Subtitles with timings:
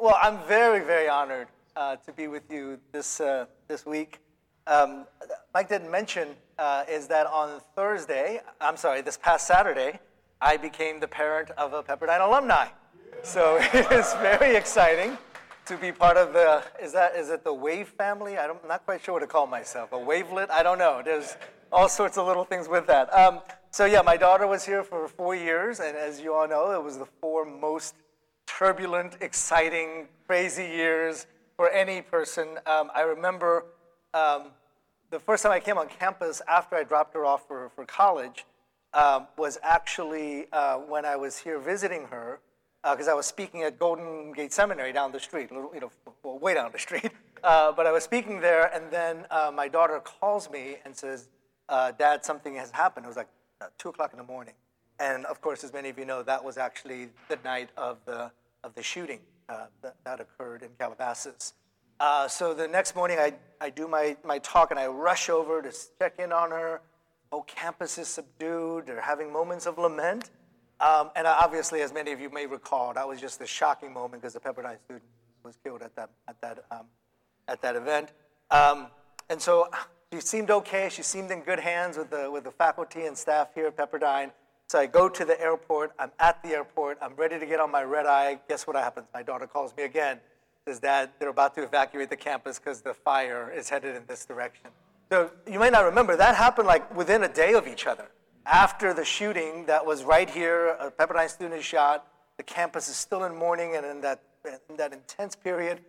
[0.00, 4.18] well, I'm very, very honored uh, to be with you this, uh, this week.
[4.66, 5.04] Um,
[5.52, 10.00] Mike didn't mention uh, is that on Thursday, I'm sorry, this past Saturday,
[10.40, 12.68] I became the parent of a Pepperdine alumni.
[13.22, 15.18] So it is very exciting
[15.66, 18.38] to be part of the, is that, is it the Wave family?
[18.38, 19.92] I'm not quite sure what to call myself.
[19.92, 20.50] A wavelet?
[20.50, 21.02] I don't know.
[21.04, 21.36] There's
[21.70, 23.12] all sorts of little things with that.
[23.14, 23.40] Um,
[23.70, 26.82] so yeah, my daughter was here for four years, and as you all know, it
[26.82, 27.94] was the four most
[28.58, 31.26] turbulent, exciting, crazy years
[31.56, 32.58] for any person.
[32.66, 33.66] Um, I remember
[34.12, 34.48] um,
[35.10, 38.44] the first time I came on campus after I dropped her off for, for college
[38.92, 42.40] um, was actually uh, when I was here visiting her,
[42.82, 45.92] because uh, I was speaking at Golden Gate Seminary down the street, little, you know,
[46.22, 47.10] well, way down the street.
[47.42, 51.30] Uh, but I was speaking there, and then uh, my daughter calls me and says,
[51.70, 53.06] uh, Dad, something has happened.
[53.06, 53.30] It was like
[53.78, 54.52] 2 o'clock in the morning.
[54.98, 58.30] And of course, as many of you know, that was actually the night of the,
[58.64, 59.20] of the shooting
[59.82, 61.54] that, that occurred in Calabasas.
[61.98, 65.60] Uh, so the next morning, I, I do my, my talk and I rush over
[65.60, 66.80] to check in on her.
[67.32, 68.86] Oh, campus is subdued.
[68.86, 70.30] They're having moments of lament.
[70.80, 74.22] Um, and obviously, as many of you may recall, that was just a shocking moment
[74.22, 75.04] because the Pepperdine student
[75.44, 76.86] was killed at that, at that, um,
[77.48, 78.12] at that event.
[78.50, 78.86] Um,
[79.28, 79.68] and so
[80.10, 80.88] she seemed okay.
[80.90, 84.32] She seemed in good hands with the, with the faculty and staff here at Pepperdine.
[84.70, 85.90] So I go to the airport.
[85.98, 86.98] I'm at the airport.
[87.02, 88.38] I'm ready to get on my red eye.
[88.48, 89.08] Guess what happens?
[89.12, 90.20] My daughter calls me again
[90.64, 94.24] says, Dad, they're about to evacuate the campus because the fire is headed in this
[94.24, 94.70] direction.
[95.10, 98.06] So you may not remember, that happened like within a day of each other.
[98.46, 102.94] After the shooting that was right here, a Pepperdine student is shot, the campus is
[102.94, 104.22] still in mourning and in that,
[104.68, 105.80] in that intense period.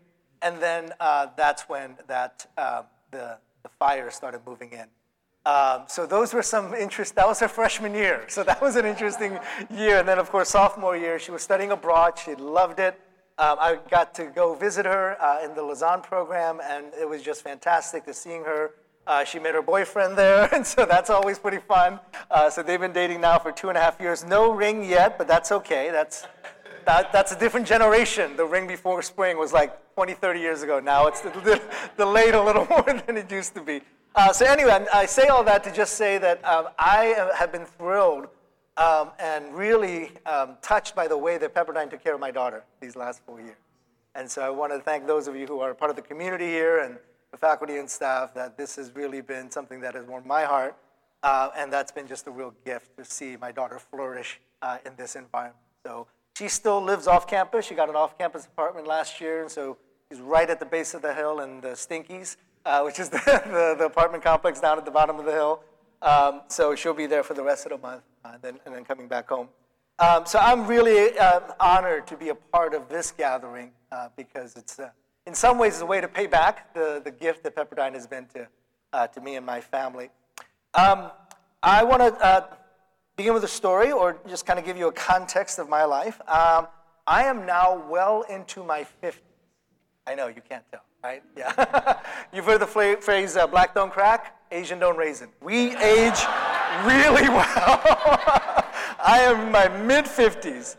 [0.42, 4.88] And then uh, that's when that, uh, the, the fire started moving in.
[5.46, 7.16] Um, so those were some interest.
[7.16, 9.40] That was her freshman year, so that was an interesting
[9.72, 10.00] year.
[10.00, 12.20] And then, of course, sophomore year, she was studying abroad.
[12.20, 13.00] She loved it.
[13.40, 17.24] Um, I got to go visit her uh, in the Lausanne program, and it was
[17.24, 18.72] just fantastic to seeing her.
[19.08, 22.00] Uh, she met her boyfriend there, and so that's always pretty fun.
[22.30, 24.24] Uh, so they've been dating now for two and a half years.
[24.24, 25.90] No ring yet, but that's okay.
[25.92, 26.28] That's,
[26.86, 28.36] that, that's a different generation.
[28.36, 30.80] The ring before spring was like 20, 30 years ago.
[30.80, 31.22] Now it's
[31.98, 33.82] delayed a little more than it used to be.
[34.14, 37.66] Uh, so anyway, I say all that to just say that um, I have been
[37.66, 38.28] thrilled
[38.78, 42.64] um, and really um, touched by the way that Pepperdine took care of my daughter
[42.82, 43.58] these last four years.
[44.16, 46.48] And so I want to thank those of you who are part of the community
[46.48, 46.98] here and
[47.32, 50.76] the faculty and staff that this has really been something that has warmed my heart.
[51.24, 54.94] Uh, and that's been just a real gift to see my daughter flourish uh, in
[54.98, 55.56] this environment.
[55.86, 56.08] So
[56.42, 57.68] she still lives off campus.
[57.68, 59.78] She got an off campus apartment last year, and so
[60.10, 63.20] she's right at the base of the hill in the Stinkies, uh, which is the,
[63.46, 65.62] the, the apartment complex down at the bottom of the hill.
[66.02, 68.84] Um, so she'll be there for the rest of the month uh, then, and then
[68.84, 69.50] coming back home.
[70.00, 74.56] Um, so I'm really uh, honored to be a part of this gathering uh, because
[74.56, 74.90] it's, uh,
[75.28, 78.26] in some ways, a way to pay back the, the gift that Pepperdine has been
[78.34, 78.48] to,
[78.94, 80.10] uh, to me and my family.
[80.74, 81.12] Um,
[81.62, 82.48] I want to
[83.16, 86.20] begin with a story or just kind of give you a context of my life.
[86.28, 86.68] Um,
[87.08, 89.16] I am now well into my 50s.
[90.08, 91.22] I know, you can't tell, right?
[91.38, 92.00] Yeah.
[92.34, 94.38] You've heard the phrase black don't crack?
[94.52, 95.30] Asian don't raisin.
[95.42, 96.20] We age
[96.86, 97.46] really well.
[99.04, 100.76] I am in my mid 50s.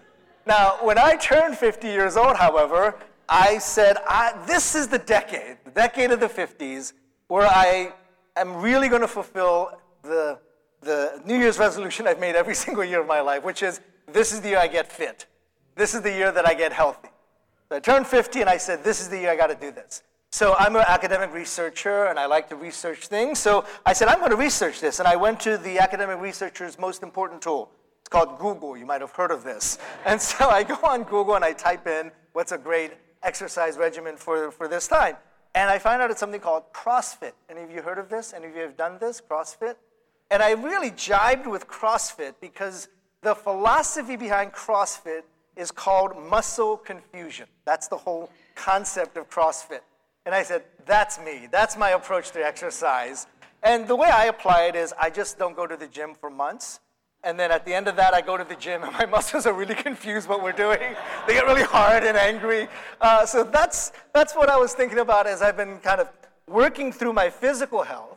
[0.47, 2.97] Now, when I turned 50 years old, however,
[3.28, 6.93] I said, I, This is the decade, the decade of the 50s,
[7.28, 7.93] where I
[8.37, 9.70] am really going to fulfill
[10.03, 10.38] the,
[10.82, 13.81] the New Year's resolution I've made every single year of my life, which is
[14.12, 15.26] this is the year I get fit.
[15.75, 17.09] This is the year that I get healthy.
[17.69, 19.70] So I turned 50 and I said, This is the year I got to do
[19.70, 20.03] this.
[20.31, 23.38] So I'm an academic researcher and I like to research things.
[23.38, 24.98] So I said, I'm going to research this.
[24.98, 27.70] And I went to the academic researcher's most important tool.
[28.00, 28.76] It's called Google.
[28.76, 29.78] You might have heard of this.
[30.06, 34.16] And so I go on Google and I type in what's a great exercise regimen
[34.16, 35.16] for, for this time.
[35.54, 37.32] And I find out it's something called CrossFit.
[37.50, 38.32] Any of you heard of this?
[38.32, 39.76] Any of you have done this, CrossFit?
[40.32, 42.88] And I really jibed with CrossFit because
[43.20, 45.25] the philosophy behind CrossFit
[45.56, 47.47] is called muscle confusion.
[47.66, 49.81] That's the whole concept of CrossFit.
[50.25, 51.49] And I said, that's me.
[51.52, 53.26] That's my approach to exercise.
[53.62, 56.31] And the way I apply it is I just don't go to the gym for
[56.31, 56.81] months.
[57.25, 59.44] And then at the end of that, I go to the gym and my muscles
[59.44, 60.96] are really confused what we're doing.
[61.26, 62.69] They get really hard and angry.
[63.02, 66.08] Uh, so that's, that's what I was thinking about as I've been kind of
[66.46, 68.17] working through my physical health.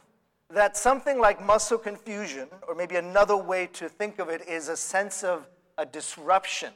[0.55, 4.77] That something like muscle confusion, or maybe another way to think of it, is a
[4.77, 6.71] sense of a disruption,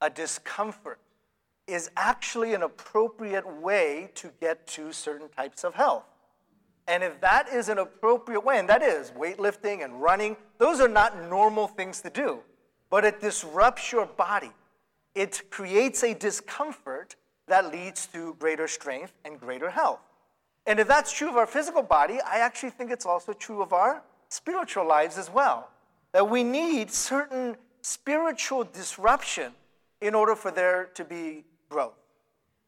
[0.00, 0.98] a discomfort
[1.68, 6.02] is actually an appropriate way to get to certain types of health.
[6.88, 10.88] And if that is an appropriate way, and that is weightlifting and running, those are
[10.88, 12.40] not normal things to do,
[12.90, 14.50] but it disrupts your body.
[15.14, 17.14] It creates a discomfort
[17.46, 20.00] that leads to greater strength and greater health.
[20.66, 23.72] And if that's true of our physical body, I actually think it's also true of
[23.72, 25.70] our spiritual lives as well.
[26.12, 29.52] That we need certain spiritual disruption
[30.00, 31.94] in order for there to be growth.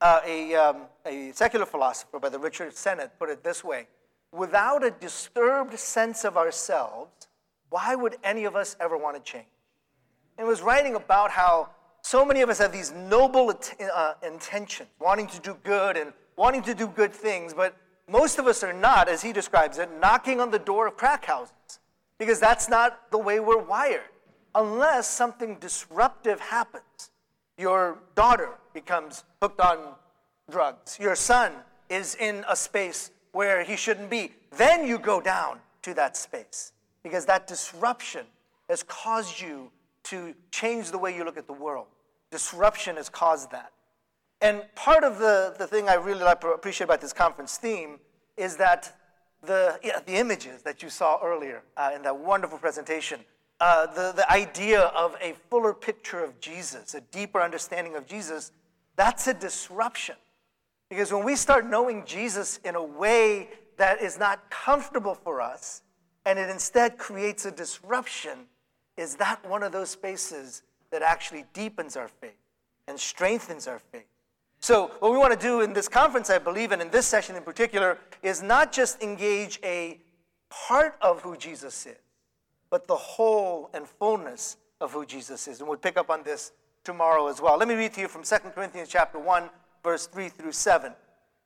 [0.01, 3.87] Uh, a, um, a secular philosopher by the Richard Sennett put it this way
[4.33, 7.29] Without a disturbed sense of ourselves,
[7.71, 9.47] why would any of us ever want to change?
[10.37, 11.71] And was writing about how
[12.03, 13.55] so many of us have these noble
[13.95, 17.77] uh, intentions, wanting to do good and wanting to do good things, but
[18.09, 21.25] most of us are not, as he describes it, knocking on the door of crack
[21.25, 21.81] houses,
[22.19, 24.03] because that's not the way we're wired,
[24.55, 27.11] unless something disruptive happens.
[27.57, 29.79] Your daughter becomes hooked on
[30.51, 31.53] drugs, your son
[31.89, 34.33] is in a space where he shouldn't be.
[34.57, 36.73] Then you go down to that space,
[37.03, 38.27] because that disruption
[38.69, 39.71] has caused you
[40.05, 41.87] to change the way you look at the world.
[42.31, 43.73] Disruption has caused that.
[44.45, 47.99] And part of the, the thing I really like, appreciate about this conference theme
[48.37, 48.95] is that
[49.43, 53.21] the, yeah, the images that you saw earlier uh, in that wonderful presentation,
[53.61, 58.53] uh, the, the idea of a fuller picture of Jesus, a deeper understanding of Jesus,
[58.97, 60.17] that's a disruption.
[60.91, 63.49] Because when we start knowing Jesus in a way
[63.79, 65.81] that is not comfortable for us,
[66.27, 68.41] and it instead creates a disruption,
[68.99, 72.37] is that one of those spaces that actually deepens our faith
[72.87, 74.05] and strengthens our faith?
[74.65, 77.37] So, what we want to do in this conference, I believe, and in this session
[77.37, 80.01] in particular, is not just engage a
[80.49, 81.99] part of who Jesus is,
[82.71, 85.61] but the whole and fullness of who Jesus is.
[85.61, 86.53] And we'll pick up on this
[86.83, 87.59] tomorrow as well.
[87.59, 89.51] Let me read to you from 2 Corinthians chapter 1,
[89.83, 90.95] verse 3 through 7,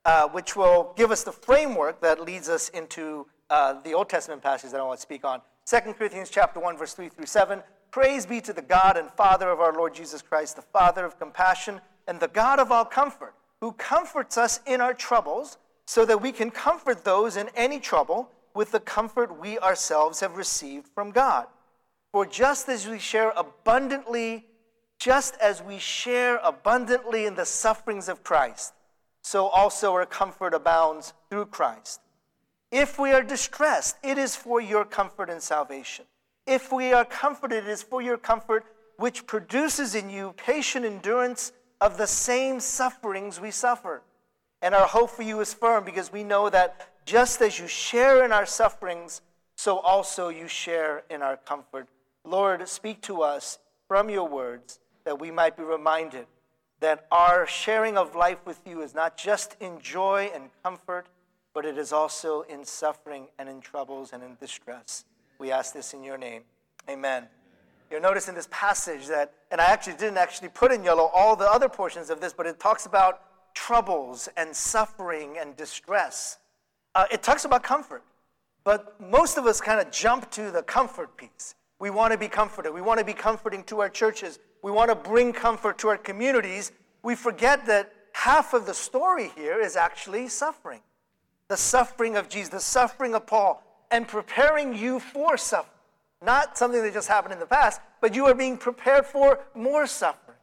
[0.04, 4.42] uh, which will give us the framework that leads us into uh, the Old Testament
[4.42, 5.40] passage that I want to speak on.
[5.66, 7.64] 2 Corinthians chapter 1, verse 3 through 7.
[7.90, 11.18] Praise be to the God and Father of our Lord Jesus Christ, the Father of
[11.18, 16.20] compassion and the God of all comfort, who comforts us in our troubles, so that
[16.20, 21.10] we can comfort those in any trouble with the comfort we ourselves have received from
[21.10, 21.46] God.
[22.10, 24.46] For just as we share abundantly,
[24.98, 28.72] just as we share abundantly in the sufferings of Christ,
[29.22, 32.00] so also our comfort abounds through Christ.
[32.72, 36.06] If we are distressed, it is for your comfort and salvation.
[36.46, 38.64] If we are comforted, it is for your comfort,
[38.96, 44.02] which produces in you patient endurance of the same sufferings we suffer.
[44.60, 48.24] And our hope for you is firm because we know that just as you share
[48.24, 49.22] in our sufferings,
[49.56, 51.88] so also you share in our comfort.
[52.24, 56.26] Lord, speak to us from your words that we might be reminded
[56.80, 61.06] that our sharing of life with you is not just in joy and comfort,
[61.54, 65.04] but it is also in suffering and in troubles and in distress.
[65.38, 66.42] We ask this in your name.
[66.88, 67.26] Amen.
[67.90, 71.36] You'll notice in this passage that, and I actually didn't actually put in yellow all
[71.36, 73.22] the other portions of this, but it talks about
[73.54, 76.38] troubles and suffering and distress.
[76.94, 78.02] Uh, it talks about comfort,
[78.62, 81.54] but most of us kind of jump to the comfort piece.
[81.78, 82.74] We want to be comforted.
[82.74, 84.38] We want to be comforting to our churches.
[84.62, 86.72] We want to bring comfort to our communities.
[87.02, 90.80] We forget that half of the story here is actually suffering.
[91.48, 95.77] The suffering of Jesus, the suffering of Paul, and preparing you for suffering.
[96.22, 99.86] Not something that just happened in the past, but you are being prepared for more
[99.86, 100.36] suffering.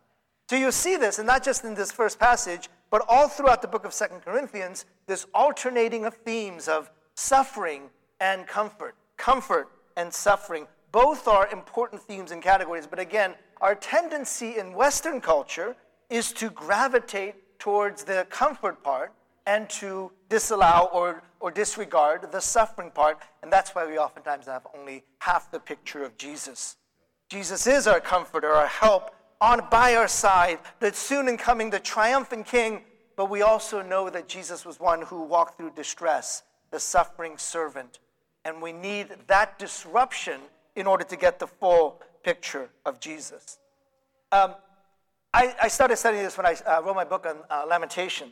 [0.50, 3.68] So you see this, and not just in this first passage, but all throughout the
[3.68, 10.68] book of Second Corinthians, this alternating of themes of suffering and comfort, comfort and suffering.
[10.92, 15.76] Both are important themes and categories, but again, our tendency in Western culture
[16.10, 19.12] is to gravitate towards the comfort part
[19.46, 23.20] and to disallow or, or disregard the suffering part.
[23.44, 26.78] And that's why we oftentimes have only half the picture of Jesus.
[27.30, 29.12] Jesus is our comforter, our help,
[29.42, 32.82] on by our side, the soon and coming, the triumphant King.
[33.16, 38.00] But we also know that Jesus was one who walked through distress, the suffering servant.
[38.44, 40.42] And we need that disruption
[40.76, 43.60] in order to get the full picture of Jesus.
[44.32, 44.56] Um,
[45.34, 48.32] I, I, started studying this when I uh, wrote my book on uh, Lamentations.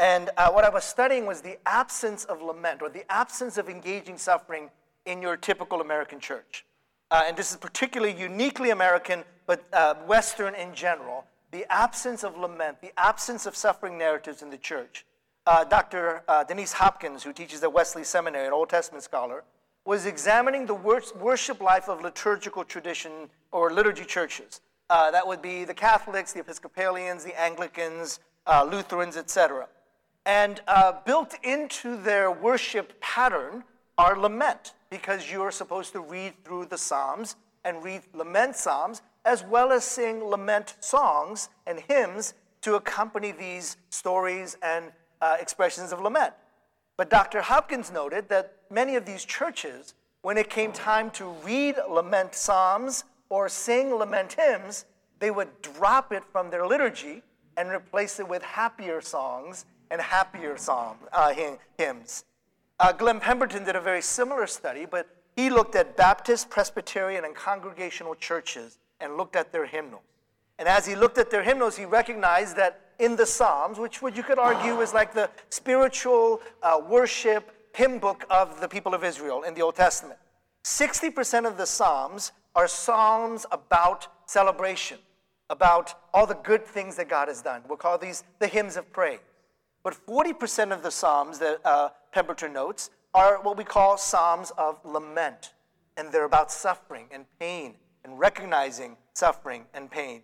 [0.00, 3.68] And uh, what I was studying was the absence of lament or the absence of
[3.68, 4.70] engaging suffering
[5.04, 6.64] in your typical American church.
[7.10, 11.26] Uh, and this is particularly uniquely American, but uh, Western in general.
[11.50, 15.04] The absence of lament, the absence of suffering narratives in the church.
[15.46, 16.22] Uh, Dr.
[16.26, 19.44] Uh, Denise Hopkins, who teaches at Wesley Seminary, an Old Testament scholar,
[19.84, 24.62] was examining the worship life of liturgical tradition or liturgy churches.
[24.88, 28.20] Uh, that would be the Catholics, the Episcopalians, the Anglicans,
[28.66, 29.68] Lutherans, etc.
[30.26, 33.64] And uh, built into their worship pattern
[33.96, 39.02] are lament, because you are supposed to read through the Psalms and read lament Psalms,
[39.24, 45.92] as well as sing lament songs and hymns to accompany these stories and uh, expressions
[45.92, 46.34] of lament.
[46.96, 47.40] But Dr.
[47.40, 53.04] Hopkins noted that many of these churches, when it came time to read lament psalms
[53.30, 54.84] or sing lament hymns,
[55.18, 57.22] they would drop it from their liturgy
[57.56, 61.34] and replace it with happier songs and happier psalm, uh,
[61.76, 62.24] hymns.
[62.78, 67.34] Uh, Glenn Pemberton did a very similar study, but he looked at Baptist, Presbyterian, and
[67.34, 70.02] Congregational churches and looked at their hymnals.
[70.58, 74.22] And as he looked at their hymnals, he recognized that in the Psalms, which you
[74.22, 79.42] could argue is like the spiritual uh, worship hymn book of the people of Israel
[79.42, 80.18] in the Old Testament,
[80.64, 84.98] 60% of the Psalms are psalms about celebration,
[85.48, 87.62] about all the good things that God has done.
[87.68, 89.20] We'll call these the hymns of praise.
[89.82, 94.78] But 40% of the Psalms that uh, Pemberton notes are what we call Psalms of
[94.84, 95.54] lament.
[95.96, 100.22] And they're about suffering and pain and recognizing suffering and pain.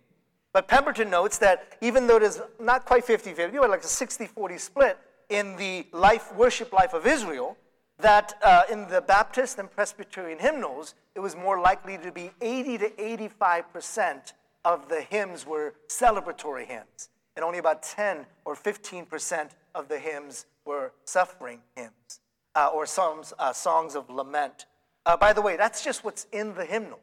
[0.53, 3.87] But Pemberton notes that even though it is not quite 50 50, but like a
[3.87, 4.99] 60 40 split
[5.29, 7.57] in the life, worship life of Israel,
[7.99, 12.79] that uh, in the Baptist and Presbyterian hymnals, it was more likely to be 80
[12.79, 14.33] to 85%
[14.65, 20.47] of the hymns were celebratory hymns and only about 10 or 15% of the hymns
[20.65, 22.21] were suffering hymns
[22.55, 24.67] uh, or songs, uh, songs of lament.
[25.05, 27.01] Uh, by the way, that's just what's in the hymnal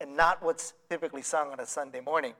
[0.00, 2.32] and not what's typically sung on a Sunday morning.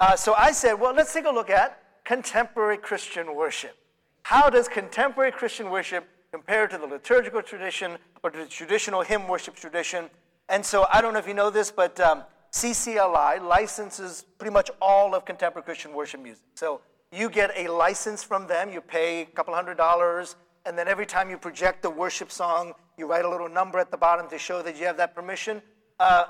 [0.00, 3.76] Uh, so I said, well, let's take a look at contemporary Christian worship.
[4.22, 9.28] How does contemporary Christian worship compare to the liturgical tradition or to the traditional hymn
[9.28, 10.08] worship tradition?
[10.48, 14.70] And so I don't know if you know this, but um, CCLI licenses pretty much
[14.80, 16.44] all of contemporary Christian worship music.
[16.54, 16.80] So
[17.12, 21.06] you get a license from them, you pay a couple hundred dollars, and then every
[21.06, 24.38] time you project the worship song, you write a little number at the bottom to
[24.38, 25.62] show that you have that permission.
[25.98, 26.24] Uh,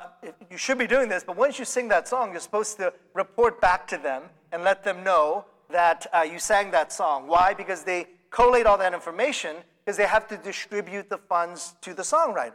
[0.51, 3.61] you should be doing this, but once you sing that song, you're supposed to report
[3.61, 7.27] back to them and let them know that uh, you sang that song.
[7.27, 7.55] Why?
[7.55, 12.03] Because they collate all that information because they have to distribute the funds to the
[12.03, 12.53] songwriter.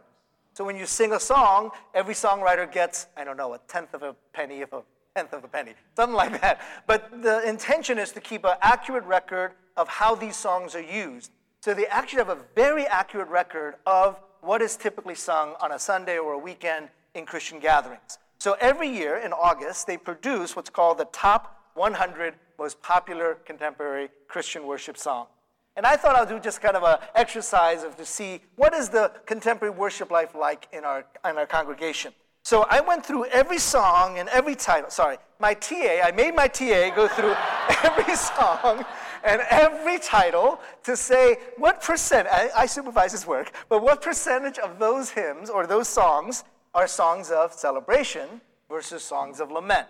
[0.55, 4.03] So when you sing a song, every songwriter gets, I don't know, a tenth of
[4.03, 4.83] a penny, if a
[5.13, 6.61] tenth of a penny, something like that.
[6.87, 11.31] But the intention is to keep an accurate record of how these songs are used.
[11.59, 15.79] So they actually have a very accurate record of what is typically sung on a
[15.79, 18.17] Sunday or a weekend in Christian gatherings.
[18.39, 24.07] So every year in August, they produce what's called the top 100 most popular contemporary
[24.29, 25.27] Christian worship song.
[25.75, 28.89] And I thought I'll do just kind of an exercise of to see what is
[28.89, 32.13] the contemporary worship life like in our, in our congregation.
[32.43, 34.89] So I went through every song and every title.
[34.91, 37.33] Sorry, my TA, I made my TA go through
[37.83, 38.85] every song
[39.23, 44.59] and every title to say what percent, I, I supervise his work, but what percentage
[44.59, 46.43] of those hymns or those songs
[46.75, 49.87] are songs of celebration versus songs of lament.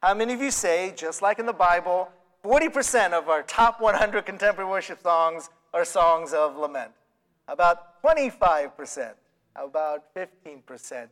[0.00, 2.08] How many of you say, just like in the Bible,
[2.46, 6.92] 40% of our top 100 contemporary worship songs are songs of lament.
[7.48, 9.14] About 25%,
[9.56, 11.08] about 15%.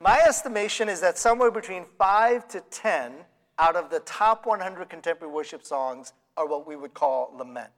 [0.00, 3.12] My estimation is that somewhere between 5 to 10
[3.58, 7.68] out of the top 100 contemporary worship songs are what we would call lament.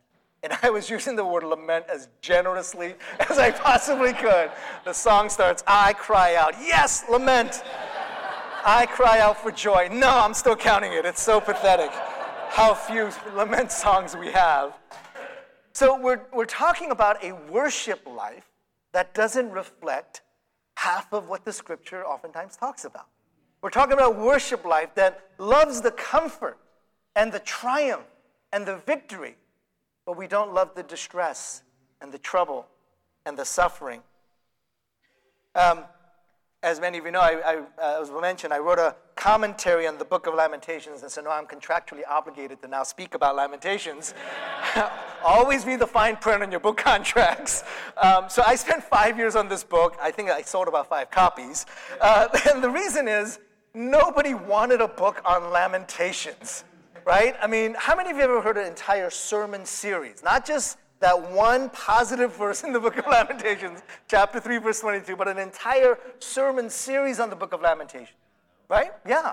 [0.44, 2.94] And I was using the word lament as generously
[3.28, 4.52] as I possibly could.
[4.84, 7.64] The song starts, I cry out, yes, lament.
[8.64, 9.88] I cry out for joy.
[9.90, 11.04] No, I'm still counting it.
[11.04, 11.90] It's so pathetic
[12.50, 14.74] how few lament songs we have.
[15.72, 18.50] So we're, we're talking about a worship life
[18.92, 20.22] that doesn't reflect
[20.74, 23.06] half of what the scripture oftentimes talks about.
[23.62, 26.58] We're talking about worship life that loves the comfort
[27.14, 28.06] and the triumph
[28.52, 29.36] and the victory,
[30.04, 31.62] but we don't love the distress
[32.00, 32.66] and the trouble
[33.26, 34.00] and the suffering.
[35.54, 35.84] Um,
[36.62, 39.86] as many of you know, I, I, uh, as we mentioned, I wrote a commentary
[39.86, 43.34] on the book of Lamentations, and so now I'm contractually obligated to now speak about
[43.34, 44.12] Lamentations.
[45.24, 47.64] Always read the fine print on your book contracts.
[47.96, 49.96] Um, so I spent five years on this book.
[50.02, 51.64] I think I sold about five copies.
[51.98, 53.38] Uh, and the reason is
[53.72, 56.64] nobody wanted a book on Lamentations,
[57.06, 57.36] right?
[57.40, 60.22] I mean, how many of you ever heard an entire sermon series?
[60.22, 65.16] Not just that one positive verse in the book of Lamentations, chapter 3, verse 22,
[65.16, 68.16] but an entire sermon series on the book of Lamentations.
[68.68, 68.92] Right?
[69.06, 69.32] Yeah.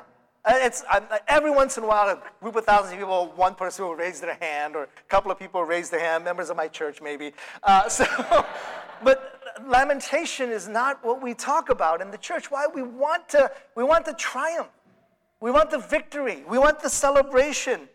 [0.50, 0.84] It's,
[1.28, 4.22] every once in a while, a group of thousands of people, one person will raise
[4.22, 7.34] their hand, or a couple of people raise their hand, members of my church maybe.
[7.64, 8.06] Uh, so,
[9.04, 12.50] but lamentation is not what we talk about in the church.
[12.50, 12.66] Why?
[12.74, 14.70] We want, to, we want the triumph.
[15.42, 16.44] We want the victory.
[16.48, 17.90] We want the celebration.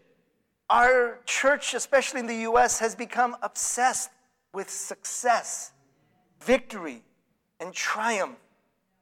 [0.73, 4.09] Our church, especially in the US, has become obsessed
[4.55, 5.73] with success,
[6.41, 7.02] victory,
[7.61, 8.38] and triumph.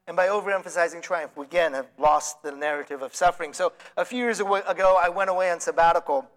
[0.05, 3.53] And by overemphasizing triumph, we again have lost the narrative of suffering.
[3.53, 6.27] So a few years ago, I went away on sabbatical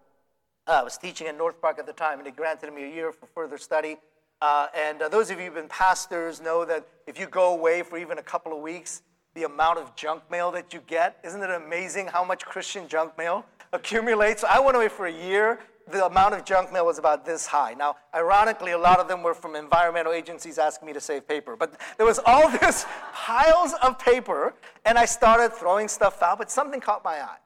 [0.67, 2.89] Uh, I was teaching at North Park at the time, and they granted me a
[2.89, 3.97] year for further study.
[4.41, 7.83] Uh, and uh, those of you who've been pastors know that if you go away
[7.83, 9.03] for even a couple of weeks,
[9.35, 13.17] the amount of junk mail that you get, isn't it amazing how much Christian junk
[13.17, 14.45] mail accumulates?
[14.45, 15.59] I went away for a year.
[15.91, 17.73] The amount of junk mail was about this high.
[17.73, 21.57] Now, ironically, a lot of them were from environmental agencies asking me to save paper.
[21.57, 24.53] But there was all this piles of paper,
[24.85, 27.37] and I started throwing stuff out, but something caught my eye.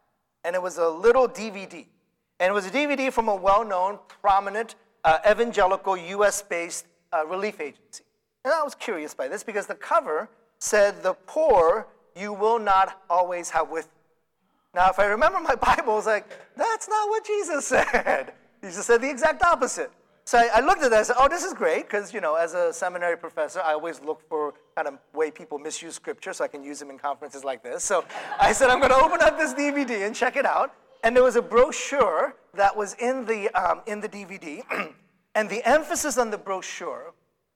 [0.44, 1.86] And it was a little DVD.
[2.40, 7.26] And it was a DVD from a well known, prominent uh, evangelical US based uh,
[7.26, 8.04] relief agency.
[8.46, 13.02] And I was curious by this because the cover said, The poor you will not
[13.10, 13.92] always have with you.
[14.76, 18.34] Now, if I remember my Bible, it's like, that's not what Jesus said.
[18.64, 19.92] Jesus said the exact opposite.
[20.26, 22.36] So I, I looked at that and said, oh, this is great, because, you know,
[22.36, 26.44] as a seminary professor, I always look for kind of way people misuse scripture so
[26.44, 27.84] I can use them in conferences like this.
[27.84, 28.06] So
[28.40, 30.76] I said, I'm going to open up this DVD and check it out.
[31.04, 34.62] And there was a brochure that was in the, um, in the DVD.
[35.36, 37.14] and the emphasis on the brochure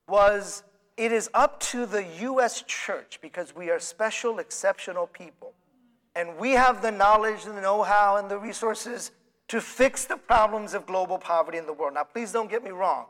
[0.07, 0.63] was
[0.97, 2.63] it is up to the U.S.
[2.67, 5.53] church because we are special, exceptional people.
[6.15, 9.11] And we have the knowledge, and the know how, and the resources
[9.47, 11.95] to fix the problems of global poverty in the world.
[11.95, 13.05] Now, please don't get me wrong.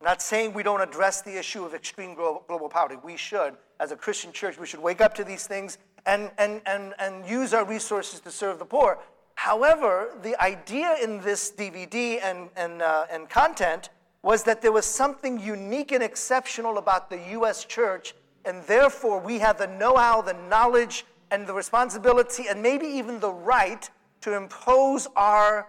[0.00, 3.00] I'm not saying we don't address the issue of extreme global poverty.
[3.02, 3.54] We should.
[3.80, 7.26] As a Christian church, we should wake up to these things and, and, and, and
[7.26, 8.98] use our resources to serve the poor.
[9.34, 13.88] However, the idea in this DVD and, and, uh, and content
[14.22, 17.64] was that there was something unique and exceptional about the U.S.
[17.64, 18.14] church,
[18.44, 23.18] and therefore we have the know how, the knowledge, and the responsibility, and maybe even
[23.18, 23.88] the right
[24.20, 25.66] to impose our,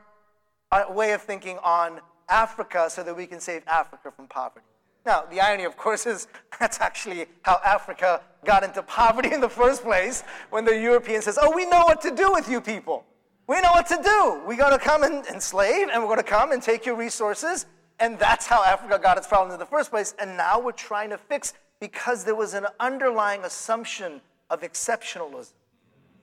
[0.71, 4.65] our way of thinking on Africa so that we can save Africa from poverty.
[5.05, 6.27] Now, the irony, of course, is
[6.59, 11.37] that's actually how Africa got into poverty in the first place when the European says,
[11.41, 13.05] Oh, we know what to do with you people.
[13.47, 14.41] We know what to do.
[14.47, 17.65] We're going to come and enslave, and we're going to come and take your resources.
[18.03, 20.13] And that's how Africa got its problems in the first place.
[20.19, 25.53] And now we're trying to fix because there was an underlying assumption of exceptionalism,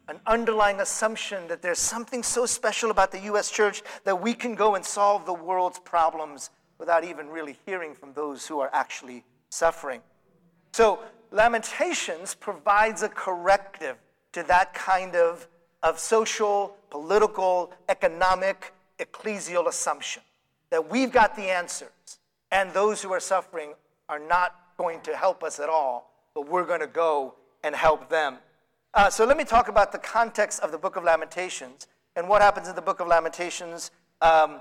[0.07, 3.51] an underlying assumption that there's something so special about the U.S.
[3.51, 8.13] church that we can go and solve the world's problems without even really hearing from
[8.13, 10.03] those who are actually suffering.
[10.73, 10.99] So,
[11.31, 13.97] Lamentations provides a corrective
[14.33, 15.49] to that kind of,
[15.83, 20.23] of social political, economic, ecclesial assumption
[20.71, 22.19] that we've got the answers
[22.51, 23.75] and those who are suffering
[24.09, 28.09] are not going to help us at all, but we're going to go and help
[28.09, 28.39] them.
[28.95, 32.43] Uh, so let me talk about the context of the book of Lamentations and what
[32.43, 33.91] happens in the book of Lamentations.
[34.21, 34.61] Um,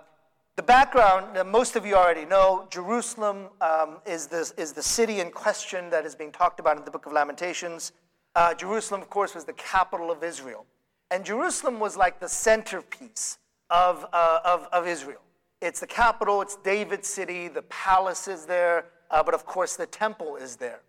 [0.55, 5.19] the background, uh, most of you already know, Jerusalem um, is, the, is the city
[5.19, 7.93] in question that is being talked about in the book of Lamentations.
[8.35, 10.65] Uh, Jerusalem, of course, was the capital of Israel.
[11.11, 13.37] And Jerusalem was like the centerpiece
[13.69, 15.21] of, uh, of, of Israel.
[15.61, 19.85] It's the capital, it's David's city, the palace is there, uh, but of course the
[19.85, 20.79] temple is there.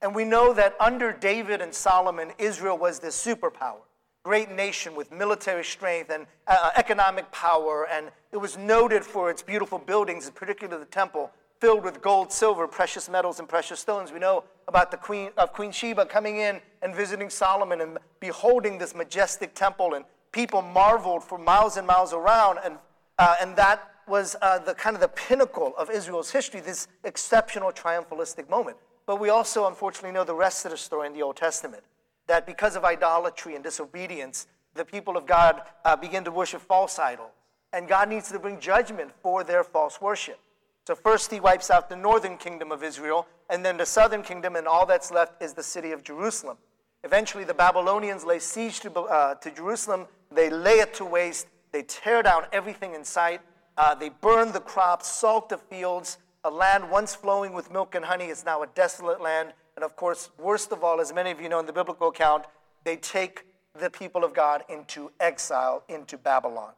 [0.00, 3.80] And we know that under David and Solomon, Israel was this superpower,
[4.24, 9.42] great nation with military strength and uh, economic power, and it was noted for its
[9.42, 11.30] beautiful buildings, particularly the temple,
[11.60, 14.12] filled with gold, silver, precious metals, and precious stones.
[14.12, 18.78] We know about the queen of Queen Sheba coming in and visiting Solomon and beholding
[18.78, 22.78] this majestic temple, and people marveled for miles and miles around, and,
[23.18, 27.72] uh, and that was uh, the kind of the pinnacle of Israel's history, this exceptional
[27.72, 28.76] triumphalistic moment.
[29.06, 31.82] But we also, unfortunately, know the rest of the story in the Old Testament
[32.26, 36.98] that because of idolatry and disobedience, the people of God uh, begin to worship false
[36.98, 37.30] idols.
[37.72, 40.38] And God needs to bring judgment for their false worship.
[40.86, 44.56] So, first, he wipes out the northern kingdom of Israel, and then the southern kingdom,
[44.56, 46.58] and all that's left is the city of Jerusalem.
[47.02, 50.06] Eventually, the Babylonians lay siege to, uh, to Jerusalem.
[50.30, 51.46] They lay it to waste.
[51.72, 53.40] They tear down everything in sight.
[53.76, 56.18] Uh, they burn the crops, salt the fields.
[56.44, 59.52] A land once flowing with milk and honey is now a desolate land.
[59.76, 62.44] And of course, worst of all, as many of you know in the biblical account,
[62.84, 63.46] they take
[63.78, 66.72] the people of God into exile, into Babylon.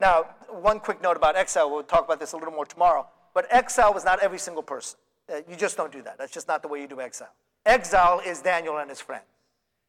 [0.00, 3.06] Now, one quick note about exile, we'll talk about this a little more tomorrow.
[3.34, 4.98] But exile was not every single person.
[5.32, 6.18] Uh, you just don't do that.
[6.18, 7.32] That's just not the way you do exile.
[7.66, 9.24] Exile is Daniel and his friends.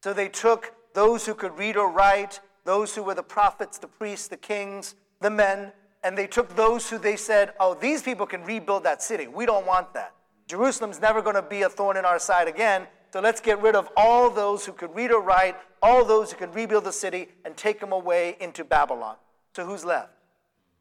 [0.04, 3.88] So they took those who could read or write, those who were the prophets, the
[3.88, 5.72] priests, the kings, the men,
[6.04, 9.28] and they took those who they said, oh, these people can rebuild that city.
[9.28, 10.14] We don't want that.
[10.48, 12.88] Jerusalem's never going to be a thorn in our side again.
[13.14, 16.38] So let's get rid of all those who could read or write, all those who
[16.38, 19.16] could rebuild the city, and take them away into Babylon.
[19.56, 20.12] So who's left?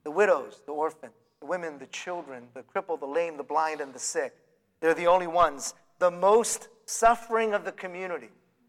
[0.05, 3.95] The widows, the orphans the women, the children, the crippled, the lame, the blind, and
[3.95, 4.35] the sick.
[4.81, 5.75] They're the only ones.
[5.99, 8.29] The most suffering of the community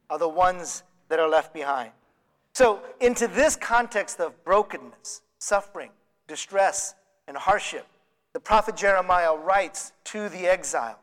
[0.10, 1.92] are the ones that are left behind.
[2.54, 5.92] So, into this context of brokenness, suffering,
[6.28, 6.96] distress,
[7.28, 7.86] and hardship.
[8.34, 11.00] The prophet Jeremiah writes to the exile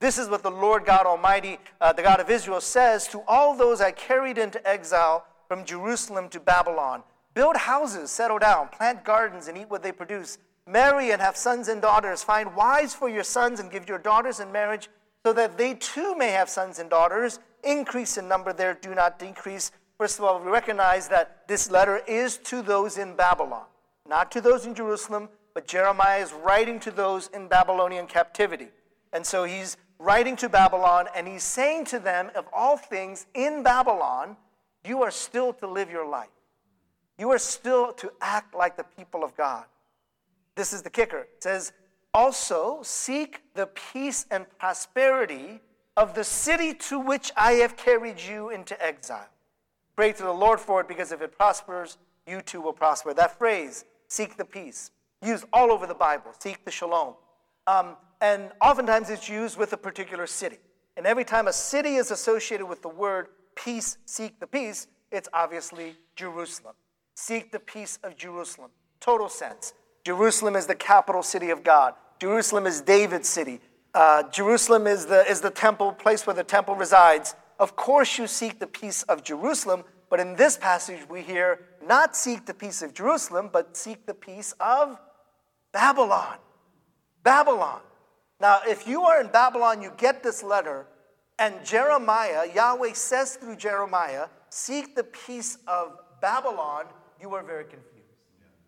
[0.00, 3.56] This is what the Lord God Almighty, uh, the God of Israel, says to all
[3.56, 7.02] those I carried into exile from Jerusalem to Babylon
[7.38, 10.38] Build houses, settle down, plant gardens, and eat what they produce.
[10.66, 12.20] Marry and have sons and daughters.
[12.20, 14.88] Find wives for your sons and give your daughters in marriage,
[15.24, 17.38] so that they too may have sons and daughters.
[17.62, 19.70] Increase in number there, do not decrease.
[19.98, 23.66] First of all, we recognize that this letter is to those in Babylon,
[24.08, 28.68] not to those in Jerusalem, but Jeremiah is writing to those in Babylonian captivity.
[29.12, 33.62] And so he's writing to Babylon, and he's saying to them, of all things in
[33.62, 34.36] Babylon,
[34.84, 36.28] you are still to live your life.
[37.18, 39.64] You are still to act like the people of God.
[40.54, 41.20] This is the kicker.
[41.20, 41.72] It says,
[42.14, 45.60] also seek the peace and prosperity
[45.96, 49.28] of the city to which I have carried you into exile.
[49.96, 53.12] Pray to the Lord for it because if it prospers, you too will prosper.
[53.12, 54.90] That phrase, seek the peace,
[55.22, 57.14] used all over the Bible, seek the shalom.
[57.66, 60.58] Um, and oftentimes it's used with a particular city.
[60.96, 65.28] And every time a city is associated with the word peace, seek the peace, it's
[65.32, 66.74] obviously Jerusalem.
[67.14, 68.70] Seek the peace of Jerusalem.
[69.00, 69.74] Total sense.
[70.04, 71.94] Jerusalem is the capital city of God.
[72.20, 73.60] Jerusalem is David's city.
[73.94, 77.34] Uh, Jerusalem is the, is the temple, place where the temple resides.
[77.58, 82.16] Of course, you seek the peace of Jerusalem, but in this passage, we hear not
[82.16, 84.98] seek the peace of Jerusalem, but seek the peace of
[85.72, 86.36] Babylon.
[87.22, 87.80] Babylon.
[88.40, 90.86] Now, if you are in Babylon, you get this letter,
[91.38, 96.86] and Jeremiah, Yahweh says through Jeremiah, seek the peace of Babylon
[97.20, 97.94] you are very confused.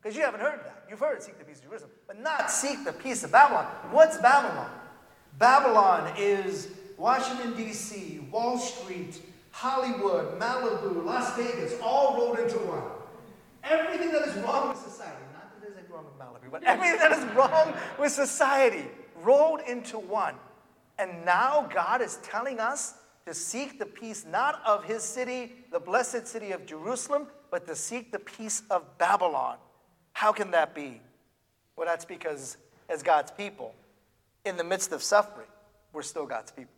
[0.02, 0.84] Because you haven't heard that.
[0.88, 3.66] You've heard seek the peace of Jerusalem, but not seek the peace of Babylon.
[3.90, 4.70] What's Babylon?
[5.38, 9.22] Babylon is Washington, D.C., Wall Street,
[9.60, 12.82] Hollywood, Malibu, Las Vegas, all rolled into one.
[13.62, 16.96] Everything that is wrong with society, not that there's anything wrong with Malibu, but everything
[16.96, 18.86] that is wrong with society
[19.22, 20.34] rolled into one.
[20.98, 22.94] And now God is telling us
[23.26, 27.76] to seek the peace not of his city, the blessed city of Jerusalem, but to
[27.76, 29.58] seek the peace of Babylon.
[30.14, 31.02] How can that be?
[31.76, 32.56] Well, that's because
[32.88, 33.74] as God's people,
[34.46, 35.48] in the midst of suffering,
[35.92, 36.72] we're still God's people.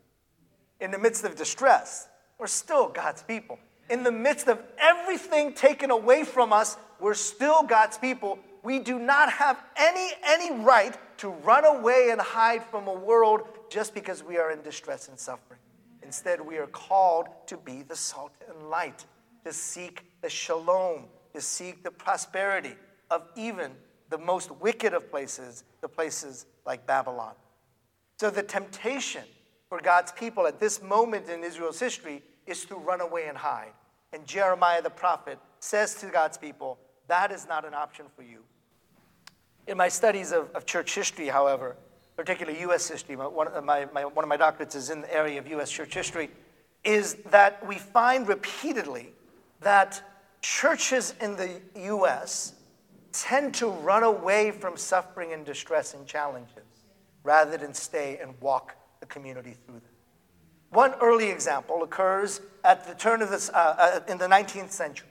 [0.81, 2.09] In the midst of distress,
[2.43, 3.57] we're still God's people.
[3.89, 8.37] In the midst of everything taken away from us, we're still God's people.
[8.65, 13.43] We do not have any, any right to run away and hide from a world
[13.71, 15.61] just because we are in distress and suffering.
[16.03, 19.05] Instead, we are called to be the salt and light,
[19.45, 21.05] to seek the shalom,
[21.37, 22.75] to seek the prosperity
[23.09, 23.71] of even
[24.11, 27.35] the most wicked of places, the places like Babylon.
[28.19, 29.23] So the temptation
[29.69, 33.73] for God's people at this moment in Israel's history is to run away and hide.
[34.13, 36.79] And Jeremiah the prophet says to God's people,
[37.09, 38.43] that is not an option for you.
[39.67, 41.77] In my studies of, of church history, however,
[42.17, 42.89] particularly U.S.
[42.89, 45.47] history, my, one, of my, my, one of my doctorates is in the area of
[45.49, 45.71] U.S.
[45.71, 46.31] church history,
[46.85, 49.13] is that we find repeatedly
[49.61, 50.03] that
[50.41, 52.55] churches in the U.S.
[53.13, 56.65] tend to run away from suffering and distress and challenges
[57.23, 59.93] rather than stay and walk the community through them.
[60.73, 65.11] One early example occurs at the turn of this, uh, uh, in the 19th century.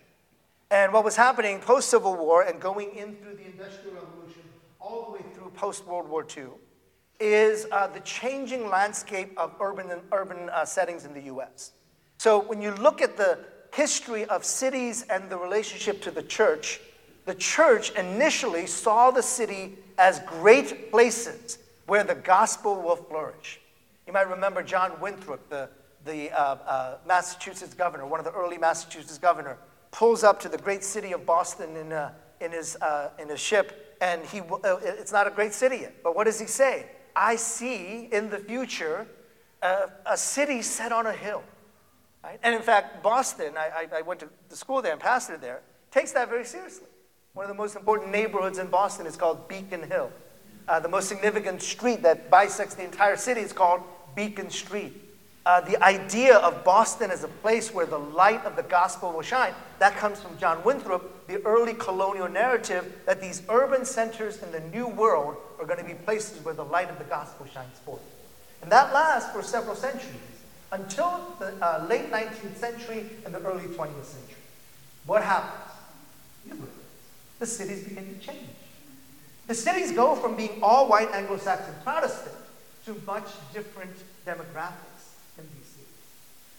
[0.72, 4.42] And what was happening post Civil War and going in through the Industrial Revolution
[4.80, 6.46] all the way through post World War II
[7.20, 11.74] is uh, the changing landscape of urban, and urban uh, settings in the US.
[12.18, 13.38] So when you look at the
[13.72, 16.82] history of cities and the relationship to the church,
[17.26, 23.60] the church initially saw the city as great places where the gospel will flourish.
[24.12, 25.70] You might remember John Winthrop, the,
[26.04, 29.56] the uh, uh, Massachusetts governor, one of the early Massachusetts governor,
[29.92, 33.40] pulls up to the great city of Boston in, uh, in, his, uh, in his
[33.40, 36.04] ship, and he, uh, it's not a great city yet.
[36.04, 36.88] But what does he say?
[37.16, 39.08] I see in the future
[39.62, 41.42] uh, a city set on a hill
[42.22, 42.38] Right?
[42.44, 46.12] And in fact, Boston, I, I, went to the school there and pastored there, takes
[46.12, 46.88] that very seriously.
[47.34, 50.12] One of the most important neighborhoods in Boston is called Beacon Hill.
[50.68, 53.82] Uh, the most significant street that bisects the entire city is called
[54.16, 54.94] Beacon Street.
[55.44, 59.24] Uh, the idea of Boston as a place where the light of the gospel will
[59.24, 64.52] shine, that comes from John Winthrop, the early colonial narrative that these urban centers in
[64.52, 67.80] the new world are going to be places where the light of the gospel shines
[67.80, 68.02] forth.
[68.62, 70.16] And that lasts for several centuries
[70.72, 74.36] until the uh, late 19th century and the early 20th century.
[75.08, 75.72] What happens?
[77.40, 78.48] The cities begin to change.
[79.48, 82.36] The cities go from being all white Anglo Saxon Protestant
[82.86, 85.88] to much different demographics in these cities.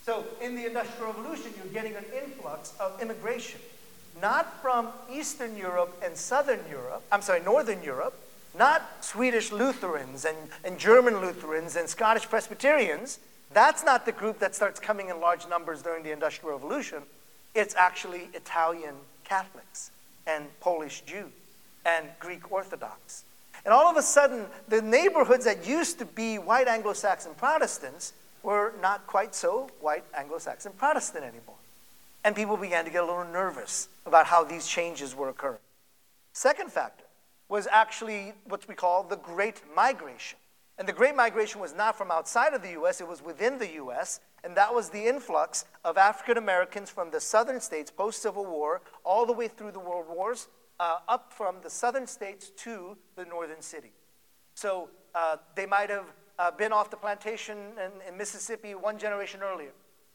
[0.05, 3.61] So, in the Industrial Revolution, you're getting an influx of immigration,
[4.21, 8.15] not from Eastern Europe and Southern Europe, I'm sorry, Northern Europe,
[8.57, 13.19] not Swedish Lutherans and, and German Lutherans and Scottish Presbyterians.
[13.53, 17.03] That's not the group that starts coming in large numbers during the Industrial Revolution.
[17.55, 19.91] It's actually Italian Catholics
[20.27, 21.33] and Polish Jews
[21.85, 23.25] and Greek Orthodox.
[23.65, 28.13] And all of a sudden, the neighborhoods that used to be white Anglo Saxon Protestants
[28.43, 31.57] were not quite so white Anglo Saxon Protestant anymore.
[32.25, 35.59] And people began to get a little nervous about how these changes were occurring.
[36.33, 37.05] Second factor
[37.49, 40.39] was actually what we call the Great Migration.
[40.79, 43.75] And the Great Migration was not from outside of the US, it was within the
[43.75, 44.21] US.
[44.43, 48.81] And that was the influx of African Americans from the southern states post Civil War
[49.05, 50.49] all the way through the World Wars,
[50.83, 53.93] uh, up from the southern states to the northern city.
[54.55, 56.07] So uh, they might have
[56.41, 59.71] uh, been off the plantation in, in Mississippi one generation earlier.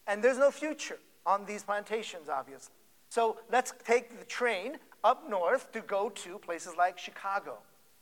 [0.07, 2.73] And there's no future on these plantations, obviously.
[3.07, 7.59] So let's take the train up north to go to places like Chicago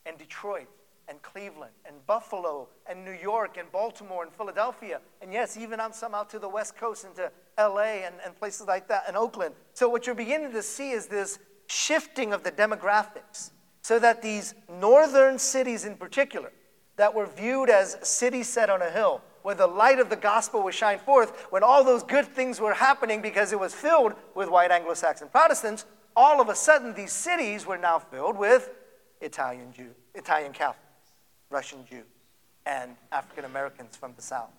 [0.08, 0.68] and Detroit
[1.08, 5.02] and Cleveland and Buffalo and New York and Baltimore and Philadelphia.
[5.22, 8.66] And yes, even on some out to the West Coast into LA and, and places
[8.66, 9.54] like that and Oakland.
[9.74, 13.52] So what you're beginning to see is this shifting of the demographics
[13.82, 16.52] so that these northern cities in particular
[16.98, 20.64] that were viewed as cities set on a hill where the light of the gospel
[20.64, 24.50] would shine forth when all those good things were happening because it was filled with
[24.50, 28.72] white anglo-saxon protestants all of a sudden these cities were now filled with
[29.22, 31.12] italian jew italian catholics
[31.50, 32.06] russian jews
[32.66, 34.50] and african americans from the south.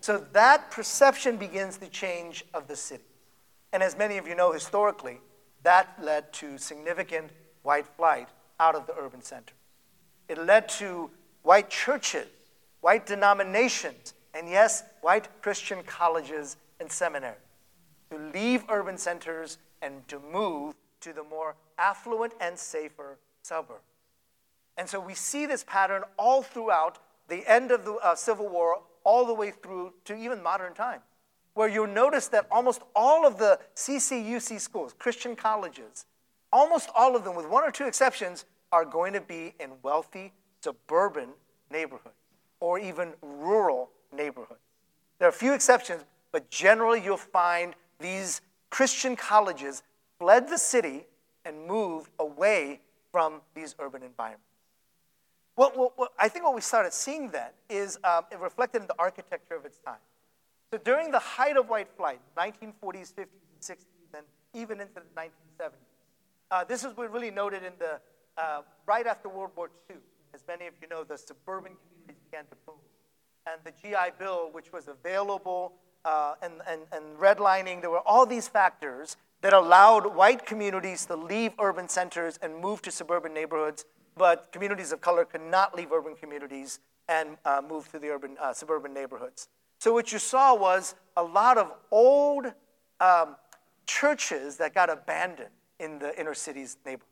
[0.00, 3.04] So that perception begins the change of the city.
[3.72, 5.18] And as many of you know historically
[5.64, 7.30] that led to significant
[7.62, 8.28] white flight
[8.60, 9.54] out of the urban center.
[10.28, 11.10] It led to
[11.42, 12.28] white churches,
[12.80, 17.38] white denominations, and yes, white Christian colleges and seminaries
[18.10, 23.80] to leave urban centers and to move to the more affluent and safer suburb.
[24.76, 26.98] And so we see this pattern all throughout
[27.28, 31.02] the end of the uh, Civil War, all the way through to even modern times
[31.54, 36.04] where you'll notice that almost all of the CCUC schools, Christian colleges,
[36.52, 40.32] almost all of them, with one or two exceptions, are going to be in wealthy
[40.60, 41.28] suburban
[41.70, 42.14] neighborhoods
[42.60, 44.60] or even rural neighborhoods.
[45.18, 48.40] There are a few exceptions, but generally you'll find these
[48.70, 49.82] Christian colleges
[50.18, 51.06] fled the city
[51.44, 52.80] and moved away
[53.12, 54.44] from these urban environments.
[55.56, 58.96] Well, well, I think what we started seeing then is um, it reflected in the
[58.98, 60.00] architecture of its time.
[60.74, 63.26] So during the height of white flight, 1940s, 50s,
[63.60, 63.76] 60s,
[64.12, 65.70] and even into the 1970s,
[66.50, 68.00] uh, this is what really noted in the
[68.36, 69.98] uh, right after World War II.
[70.34, 72.74] As many of you know, the suburban communities began to boom.
[73.46, 78.26] And the GI Bill, which was available, uh, and, and, and redlining, there were all
[78.26, 83.84] these factors that allowed white communities to leave urban centers and move to suburban neighborhoods,
[84.16, 88.36] but communities of color could not leave urban communities and uh, move to the urban,
[88.40, 89.46] uh, suburban neighborhoods.
[89.78, 92.46] So, what you saw was a lot of old
[93.00, 93.36] um,
[93.86, 97.10] churches that got abandoned in the inner cities neighborhoods.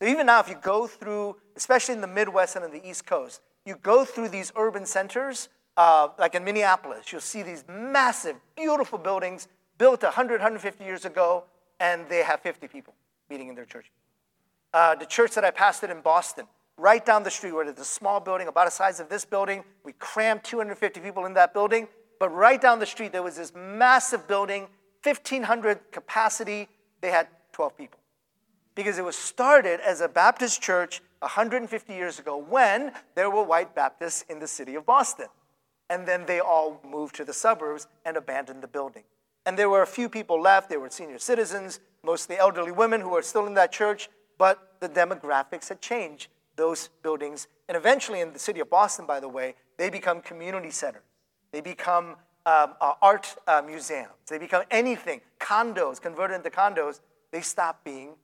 [0.00, 3.06] So, even now, if you go through, especially in the Midwest and on the East
[3.06, 8.36] Coast, you go through these urban centers, uh, like in Minneapolis, you'll see these massive,
[8.56, 11.44] beautiful buildings built 100, 150 years ago,
[11.80, 12.94] and they have 50 people
[13.28, 13.90] meeting in their church.
[14.72, 16.46] Uh, the church that I pastored in Boston,
[16.78, 19.64] right down the street, where there's a small building about the size of this building,
[19.84, 21.88] we crammed 250 people in that building.
[22.18, 24.68] But right down the street, there was this massive building,
[25.02, 26.68] 1,500 capacity.
[27.00, 28.00] They had 12 people.
[28.74, 33.74] Because it was started as a Baptist church 150 years ago when there were white
[33.74, 35.26] Baptists in the city of Boston.
[35.90, 39.04] And then they all moved to the suburbs and abandoned the building.
[39.46, 40.70] And there were a few people left.
[40.70, 44.08] They were senior citizens, mostly elderly women who were still in that church,
[44.38, 46.28] but the demographics had changed.
[46.56, 50.70] Those buildings, and eventually in the city of Boston, by the way, they become community
[50.70, 51.02] centers.
[51.52, 54.10] They become um, uh, art uh, museums.
[54.28, 57.00] They become anything, condos, converted into condos.
[57.32, 58.14] They stop being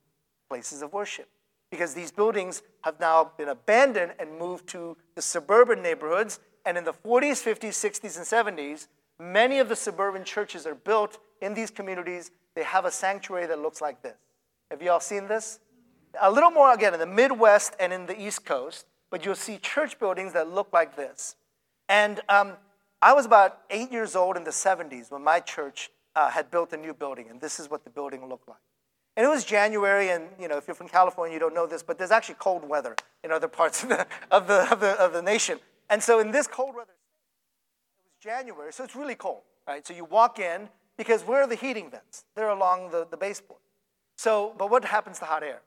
[0.48, 1.28] places of worship
[1.70, 6.40] because these buildings have now been abandoned and moved to the suburban neighborhoods.
[6.66, 8.88] And in the 40s, 50s, 60s, and 70s,
[9.18, 12.32] many of the suburban churches are built in these communities.
[12.54, 14.16] They have a sanctuary that looks like this.
[14.70, 15.60] Have you all seen this?
[16.20, 19.58] A little more again in the Midwest and in the East Coast, but you'll see
[19.58, 21.36] church buildings that look like this.
[21.88, 22.54] And um,
[23.02, 26.72] I was about eight years old in the 70s when my church uh, had built
[26.72, 28.58] a new building, and this is what the building looked like.
[29.16, 31.82] And it was January, and you know, if you're from California, you don't know this,
[31.82, 32.94] but there's actually cold weather
[33.24, 35.58] in other parts of the, of the, of the, of the nation.
[35.88, 39.86] And so in this cold weather, it was January, so it's really cold, right?
[39.86, 42.24] So you walk in, because where are the heating vents?
[42.36, 43.60] They're along the, the baseboard.
[44.16, 45.62] So, but what happens to hot air?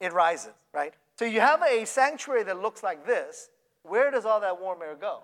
[0.00, 0.94] It rises, right?
[1.18, 3.50] So you have a sanctuary that looks like this.
[3.82, 5.22] Where does all that warm air go?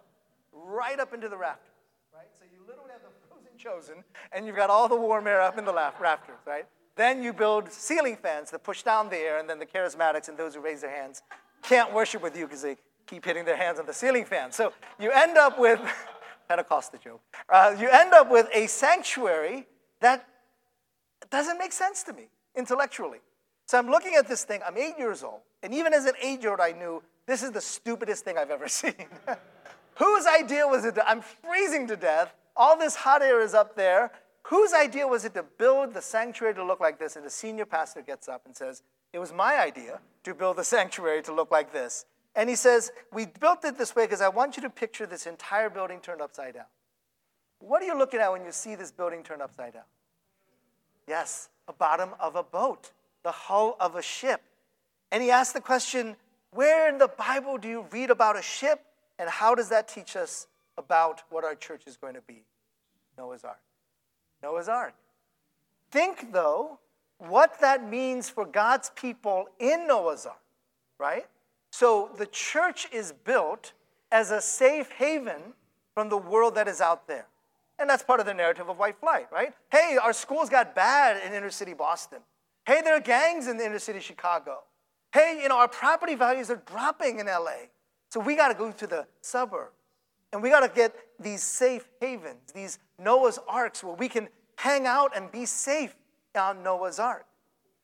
[0.53, 1.75] Right up into the rafters,
[2.13, 2.29] right?
[2.39, 5.59] So you literally have the frozen chosen, and you've got all the warm air up
[5.59, 6.67] in the rafters, right?
[6.97, 10.39] Then you build ceiling fans that push down the air, and then the charismatics and
[10.39, 11.23] those who raise their hands
[11.63, 14.53] can't worship with you because they keep hitting their hands on the ceiling fan.
[14.53, 15.81] So you end up with
[16.49, 17.21] Pentecostal joke.
[17.49, 19.67] Uh, you end up with a sanctuary
[20.01, 20.27] that
[21.31, 23.19] doesn't make sense to me intellectually.
[23.67, 24.61] So I'm looking at this thing.
[24.67, 28.25] I'm eight years old, and even as an eight-year-old, I knew this is the stupidest
[28.25, 28.95] thing I've ever seen.
[29.97, 30.97] Whose idea was it?
[30.97, 32.35] To, I'm freezing to death.
[32.57, 34.11] All this hot air is up there.
[34.45, 37.17] Whose idea was it to build the sanctuary to look like this?
[37.17, 40.65] And the senior pastor gets up and says, It was my idea to build the
[40.77, 42.05] sanctuary to look like this.
[42.37, 45.27] And he says, We built it this way because I want you to picture this
[45.27, 46.67] entire building turned upside down.
[47.61, 49.85] What are you looking at when you see this building turned upside down?
[51.09, 52.93] Yes, a bottom of a boat,
[53.25, 54.43] the hull of a ship.
[55.11, 56.17] And he asked the question,
[56.53, 58.81] Where in the Bible do you read about a ship?
[59.19, 62.45] And how does that teach us about what our church is going to be?
[63.19, 63.61] Noah's Ark.
[64.43, 64.95] Noah's Ark.
[65.91, 66.79] Think, though,
[67.19, 70.41] what that means for God's people in Noah's Ark,
[70.99, 71.27] right?
[71.71, 73.73] So the church is built
[74.13, 75.55] as a safe haven
[75.95, 77.27] from the world that is out there.
[77.79, 79.53] And that's part of the narrative of white flight, right?
[79.71, 82.21] Hey, our schools got bad in inner city Boston.
[82.67, 84.61] Hey, there are gangs in the inner city Chicago.
[85.13, 87.69] Hey, you know, our property values are dropping in LA.
[88.11, 89.77] So we got to go to the suburbs.
[90.33, 94.87] And we got to get these safe havens, these Noah's arks where we can hang
[94.87, 95.95] out and be safe
[96.37, 97.27] on Noah's ark.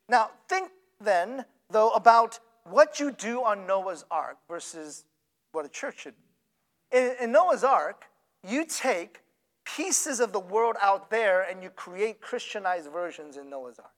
[0.08, 5.04] Now, think then, though, about what you do on Noah's Ark versus
[5.52, 6.98] what a church should be.
[6.98, 8.04] In, in Noah's Ark,
[8.46, 9.20] you take
[9.64, 13.92] pieces of the world out there and you create Christianized versions in Noah's Ark,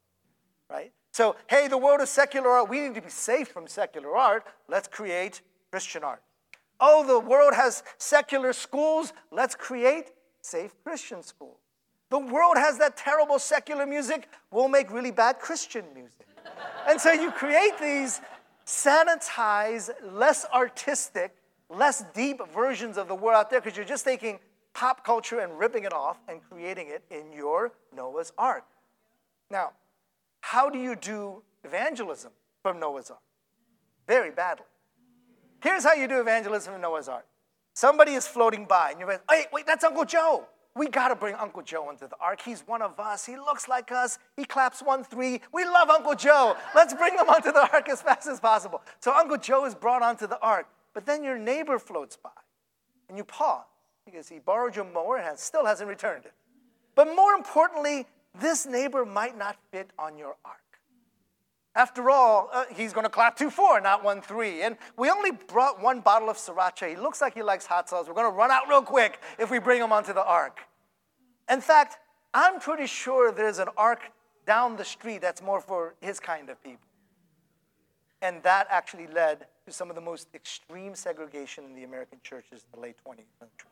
[0.72, 0.92] right?
[1.12, 2.70] So, hey, the world is secular art.
[2.70, 4.44] We need to be safe from secular art.
[4.68, 6.22] Let's create Christian art.
[6.80, 9.12] Oh, the world has secular schools.
[9.30, 11.58] Let's create safe Christian schools.
[12.10, 14.28] The world has that terrible secular music.
[14.50, 16.26] We'll make really bad Christian music.
[16.88, 18.20] and so you create these
[18.66, 21.36] sanitize less artistic,
[21.68, 24.38] less deep versions of the world out there because you're just taking
[24.72, 28.64] pop culture and ripping it off and creating it in your Noah's Ark.
[29.50, 29.72] Now,
[30.42, 33.20] how do you do evangelism from Noah's Ark?
[34.06, 34.66] Very badly.
[35.62, 37.24] Here's how you do evangelism in Noah's Ark.
[37.72, 40.44] Somebody is floating by, and you're like, hey, wait, that's Uncle Joe.
[40.74, 42.40] We got to bring Uncle Joe into the ark.
[42.44, 43.24] He's one of us.
[43.24, 44.18] He looks like us.
[44.36, 45.40] He claps one, three.
[45.52, 46.56] We love Uncle Joe.
[46.74, 48.82] Let's bring him onto the ark as fast as possible.
[49.00, 50.66] So Uncle Joe is brought onto the ark.
[50.94, 52.30] But then your neighbor floats by
[53.08, 53.64] and you pause
[54.04, 56.32] because he borrowed your mower and still hasn't returned it.
[56.94, 58.06] But more importantly,
[58.40, 60.58] this neighbor might not fit on your ark.
[61.74, 64.62] After all, uh, he's going to clap 2 4, not 1 3.
[64.62, 66.88] And we only brought one bottle of sriracha.
[66.88, 68.06] He looks like he likes hot sauce.
[68.06, 70.60] We're going to run out real quick if we bring him onto the ark.
[71.50, 71.96] In fact,
[72.34, 74.00] I'm pretty sure there's an ark
[74.46, 76.86] down the street that's more for his kind of people.
[78.20, 82.64] And that actually led to some of the most extreme segregation in the American churches
[82.64, 83.70] in the late 20th century.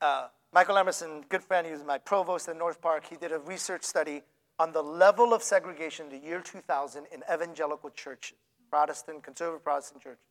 [0.00, 3.04] Uh, Michael Emerson, good friend, he was my provost at North Park.
[3.08, 4.22] He did a research study
[4.58, 8.36] on the level of segregation in the year 2000 in evangelical churches,
[8.68, 10.24] Protestant, conservative Protestant churches,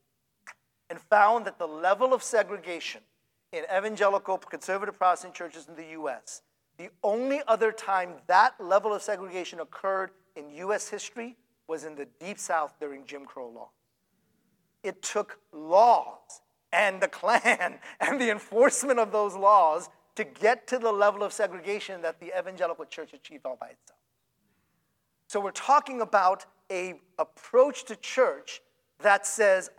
[0.90, 3.02] and found that the level of segregation
[3.54, 6.42] in evangelical, conservative Protestant churches in the US,
[6.78, 11.38] the only other time that level of segregation occurred in US history
[11.70, 13.70] was in the Deep South during Jim Crow law.
[14.84, 16.42] It took laws
[16.74, 21.32] and the Klan and the enforcement of those laws to get to the level of
[21.32, 24.00] segregation that the evangelical church achieved all by itself.
[25.28, 28.60] So we're talking about a approach to church
[29.00, 29.72] that says,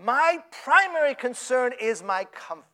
[0.00, 2.68] my primary concern is my comfort.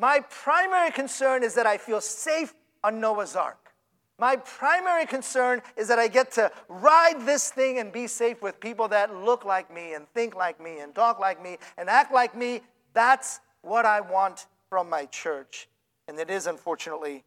[0.00, 3.70] My primary concern is that I feel safe on Noah's Ark.
[4.18, 8.58] My primary concern is that I get to ride this thing and be safe with
[8.58, 12.12] people that look like me and think like me and talk like me and act
[12.12, 12.62] like me.
[12.94, 15.68] That's what I want from my church.
[16.10, 17.22] And it is, unfortunately,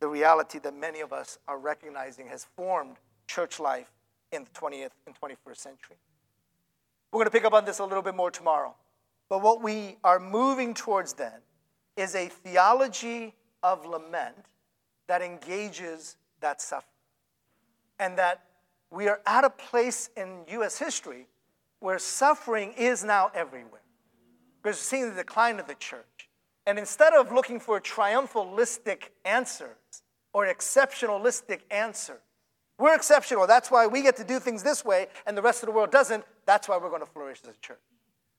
[0.00, 2.96] the reality that many of us are recognizing has formed
[3.28, 3.92] church life
[4.32, 5.96] in the 20th and 21st century.
[7.12, 8.74] We're going to pick up on this a little bit more tomorrow.
[9.28, 11.42] But what we are moving towards then
[11.96, 14.34] is a theology of lament
[15.06, 16.90] that engages that suffering.
[18.00, 18.42] And that
[18.90, 21.28] we are at a place in US history
[21.78, 23.82] where suffering is now everywhere.
[24.60, 26.28] Because we're seeing the decline of the church.
[26.66, 30.02] And instead of looking for triumphalistic answers
[30.32, 32.20] or exceptionalistic answers,
[32.78, 33.46] We're exceptional.
[33.46, 35.92] That's why we get to do things this way and the rest of the world
[35.92, 36.24] doesn't.
[36.46, 37.78] That's why we're going to flourish as a church.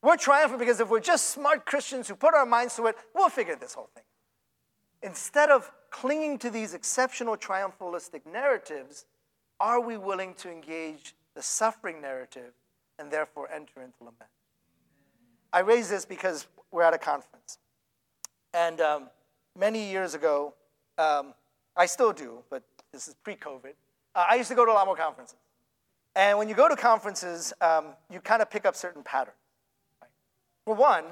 [0.02, 3.30] We're triumphant because if we're just smart Christians who put our minds to it, we'll
[3.30, 4.04] figure this whole thing.
[5.02, 9.06] Instead of clinging to these exceptional triumphalistic narratives,
[9.60, 12.54] are we willing to engage the suffering narrative
[13.00, 14.30] and therefore enter into lament?
[15.54, 17.60] I raise this because we're at a conference.
[18.56, 19.10] And um,
[19.60, 20.54] many years ago,
[20.98, 21.34] um,
[21.76, 23.74] I still do, but this is pre COVID,
[24.16, 25.36] uh, I used to go to a lot more conferences.
[26.16, 29.36] And when you go to conferences, um, you kind of pick up certain patterns.
[30.02, 30.10] Right?
[30.64, 31.04] For one,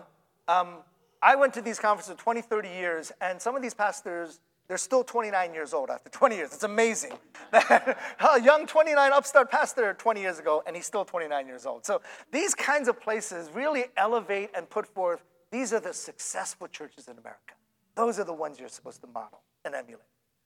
[0.48, 0.78] um,
[1.22, 4.40] I went to these conferences 20, 30 years, and some of these pastors,
[4.70, 6.54] they're still 29 years old after 20 years.
[6.54, 7.12] It's amazing.
[7.52, 11.86] a young 29 upstart pastor 20 years ago, and he's still 29 years old.
[11.86, 17.08] So these kinds of places really elevate and put forth these are the successful churches
[17.08, 17.54] in America.
[17.96, 20.04] Those are the ones you're supposed to model and emulate.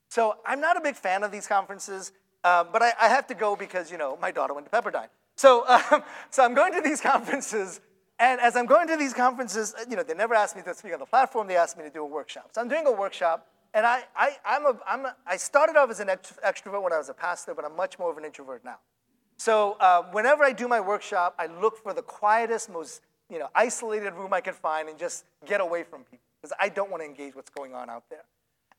[0.10, 2.12] So I'm not a big fan of these conferences.
[2.44, 5.10] Um, but I, I, have to go because, you know, my daughter went to Pepperdine.
[5.36, 7.82] So, um, so I'm going to these conferences,
[8.20, 10.94] and as I'm going to these conferences, you know, they never asked me to speak
[10.94, 12.50] on the platform, they asked me to do a workshop.
[12.54, 15.90] So I'm doing a workshop, and I, I, I'm a, I'm a, I started off
[15.90, 18.64] as an extrovert when I was a pastor, but I'm much more of an introvert
[18.64, 18.78] now.
[19.38, 23.50] So uh, whenever I do my workshop, I look for the quietest, most you know,
[23.56, 27.02] isolated room I can find and just get away from people because I don't want
[27.02, 28.24] to engage what's going on out there.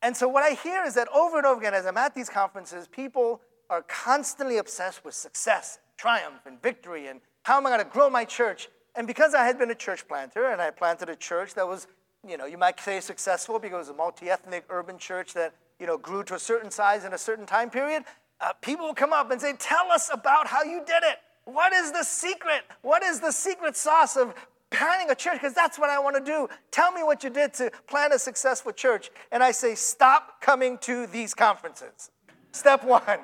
[0.03, 2.29] And so what I hear is that over and over again, as I'm at these
[2.29, 7.85] conferences, people are constantly obsessed with success, triumph, and victory, and how am I going
[7.85, 8.69] to grow my church?
[8.95, 11.87] And because I had been a church planter and I planted a church that was,
[12.27, 15.87] you know, you might say successful because it was a multi-ethnic urban church that, you
[15.87, 18.05] know, grew to a certain size in a certain time period,
[18.41, 21.19] uh, people will come up and say, tell us about how you did it.
[21.49, 22.61] What is the secret?
[22.83, 24.35] What is the secret sauce of
[24.71, 25.35] planning a church?
[25.41, 26.47] Because that's what I want to do.
[26.71, 29.11] Tell me what you did to plan a successful church.
[29.33, 32.11] And I say, stop coming to these conferences.
[32.53, 33.21] Step one.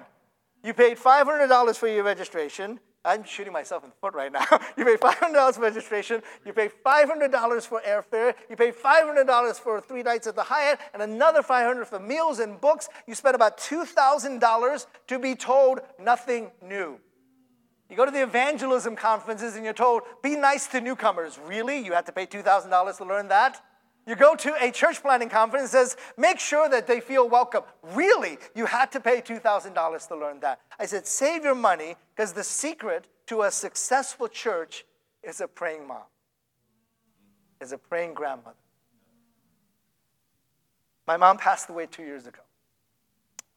[0.62, 2.80] You paid $500 for your registration.
[3.04, 4.46] I'm shooting myself in the foot right now.
[4.78, 6.22] you pay $500 for registration.
[6.46, 8.32] You pay $500 for airfare.
[8.48, 12.58] You pay $500 for three nights at the Hyatt and another $500 for meals and
[12.58, 12.88] books.
[13.06, 16.98] You spend about $2,000 to be told nothing new.
[17.90, 21.38] You go to the evangelism conferences and you're told, be nice to newcomers.
[21.46, 21.78] Really?
[21.78, 23.60] You have to pay $2,000 to learn that?
[24.06, 27.62] You go to a church planting conference and says, make sure that they feel welcome.
[27.82, 28.38] Really?
[28.54, 30.60] You had to pay $2,000 to learn that.
[30.78, 34.84] I said, save your money because the secret to a successful church
[35.22, 36.02] is a praying mom,
[37.60, 38.56] is a praying grandmother.
[41.06, 42.40] My mom passed away two years ago,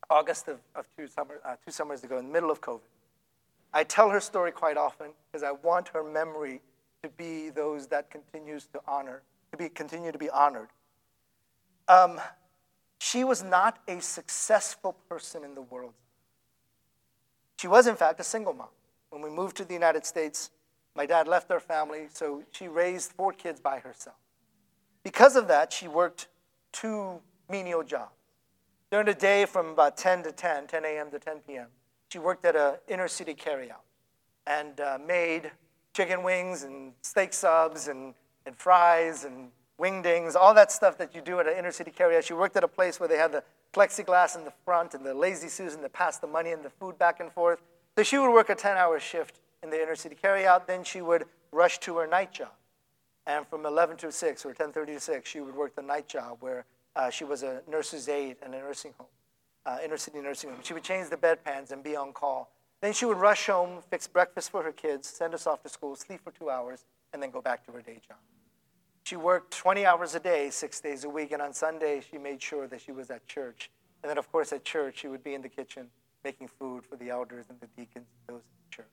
[0.09, 2.81] August of, of two, summer, uh, two summers ago, in the middle of COVID.
[3.73, 6.61] I tell her story quite often because I want her memory
[7.03, 10.69] to be those that continues to honor to be, continue to be honored.
[11.87, 12.19] Um,
[12.99, 15.93] she was not a successful person in the world.
[17.59, 18.67] She was, in fact, a single mom.
[19.09, 20.51] When we moved to the United States,
[20.95, 24.17] my dad left our family, so she raised four kids by herself.
[25.03, 26.27] Because of that, she worked
[26.71, 28.11] two menial jobs.
[28.91, 31.11] During the day, from about 10 to 10, 10 a.m.
[31.11, 31.67] to 10 p.m.,
[32.09, 33.85] she worked at an inner city carryout
[34.45, 35.51] and uh, made
[35.93, 38.13] chicken wings and steak subs and
[38.47, 42.23] and fries and wingdings, all that stuff that you do at an inner city carryout.
[42.23, 43.43] She worked at a place where they had the
[43.73, 46.97] plexiglass in the front and the lazy Susan that passed the money and the food
[46.97, 47.61] back and forth.
[47.95, 50.65] So she would work a 10 hour shift in the inner city carryout.
[50.65, 52.53] Then she would rush to her night job.
[53.27, 56.37] And from 11 to 6 or 10.30 to 6, she would work the night job
[56.39, 59.07] where uh, she was a nurse's aide in a nursing home,
[59.67, 60.59] uh, inner city nursing home.
[60.63, 62.49] She would change the bedpans and be on call.
[62.81, 65.95] Then she would rush home, fix breakfast for her kids, send us off to school,
[65.95, 68.17] sleep for two hours, and then go back to her day job.
[69.03, 72.41] She worked 20 hours a day, six days a week, and on Sunday, she made
[72.41, 73.69] sure that she was at church.
[74.03, 75.87] And then, of course, at church, she would be in the kitchen
[76.23, 78.91] making food for the elders and the deacons and those in the church.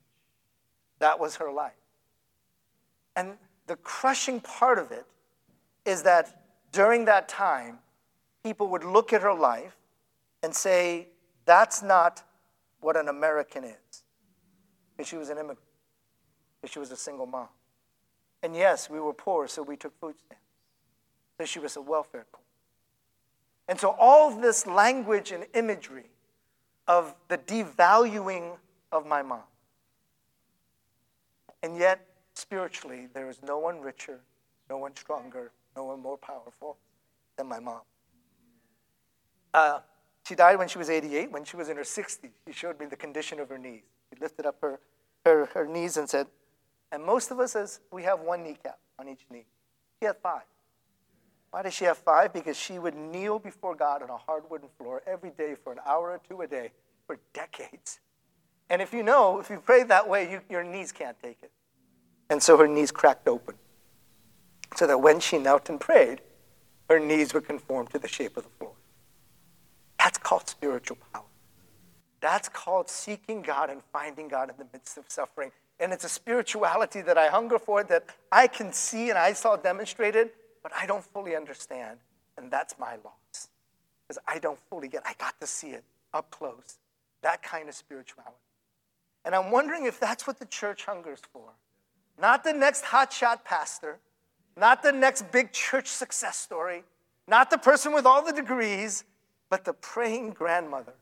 [0.99, 1.73] That was her life.
[3.15, 3.33] And
[3.67, 5.05] the crushing part of it
[5.85, 7.79] is that during that time,
[8.43, 9.75] people would look at her life
[10.43, 11.07] and say,
[11.45, 12.23] that's not
[12.79, 14.03] what an American is.
[14.95, 15.59] Because she was an immigrant,
[16.61, 17.47] because she was a single mom.
[18.43, 20.43] And yes, we were poor, so we took food stamps.
[21.39, 22.41] So she was a welfare poor.
[23.67, 26.05] And so all this language and imagery
[26.87, 28.57] of the devaluing
[28.91, 29.41] of my mom.
[31.63, 32.05] And yet,
[32.35, 34.19] spiritually, there is no one richer,
[34.69, 36.77] no one stronger, no one more powerful
[37.37, 37.81] than my mom.
[39.53, 39.79] Uh,
[40.27, 41.31] she died when she was 88.
[41.31, 43.83] When she was in her 60s, she showed me the condition of her knees.
[44.11, 44.79] She lifted up her,
[45.23, 46.27] her, her knees and said,
[46.91, 49.45] and most of us, as we have one kneecap on each knee.
[49.99, 50.43] She had five.
[51.51, 52.33] Why does she have five?
[52.33, 55.79] Because she would kneel before God on a hard wooden floor every day for an
[55.85, 56.71] hour or two a day
[57.05, 57.99] for decades.
[58.69, 61.51] And if you know, if you pray that way, you, your knees can't take it.
[62.29, 63.55] And so her knees cracked open.
[64.75, 66.21] So that when she knelt and prayed,
[66.89, 68.74] her knees would conform to the shape of the floor.
[70.05, 71.23] That's called spiritual power.
[72.21, 75.49] That's called seeking God and finding God in the midst of suffering.
[75.79, 79.55] And it's a spirituality that I hunger for, that I can see and I saw
[79.55, 80.29] demonstrated,
[80.61, 81.97] but I don't fully understand.
[82.37, 83.49] And that's my loss.
[84.07, 85.83] Because I don't fully get I got to see it
[86.13, 86.77] up close.
[87.23, 88.35] That kind of spirituality.
[89.25, 91.49] And I'm wondering if that's what the church hungers for.
[92.21, 93.97] Not the next hotshot pastor,
[94.55, 96.83] not the next big church success story,
[97.27, 99.03] not the person with all the degrees,
[99.49, 100.93] but the praying grandmother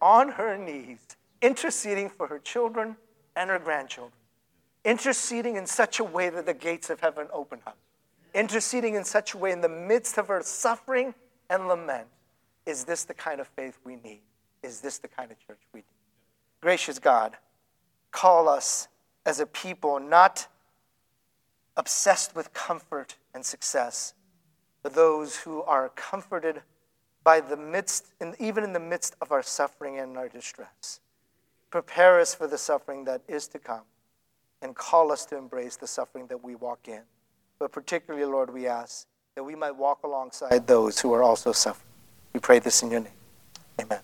[0.00, 2.96] on her knees, interceding for her children
[3.36, 4.12] and her grandchildren,
[4.84, 7.76] interceding in such a way that the gates of heaven open up,
[8.34, 11.14] interceding in such a way in the midst of her suffering
[11.48, 12.06] and lament.
[12.66, 14.20] Is this the kind of faith we need?
[14.62, 15.84] Is this the kind of church we need?
[16.60, 17.36] Gracious God,
[18.10, 18.88] call us
[19.24, 20.46] as a people not
[21.76, 24.14] obsessed with comfort and success,
[24.82, 26.62] but those who are comforted
[27.22, 31.00] by the midst, in, even in the midst of our suffering and our distress.
[31.70, 33.82] Prepare us for the suffering that is to come
[34.62, 37.02] and call us to embrace the suffering that we walk in.
[37.58, 39.06] But particularly, Lord, we ask
[39.36, 41.86] that we might walk alongside those who are also suffering.
[42.32, 43.12] We pray this in your name.
[43.80, 44.00] Amen.